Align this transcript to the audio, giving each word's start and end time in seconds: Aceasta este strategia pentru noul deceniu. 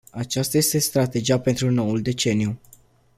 Aceasta 0.11 0.57
este 0.57 0.77
strategia 0.79 1.39
pentru 1.39 1.71
noul 1.71 2.01
deceniu. 2.01 2.59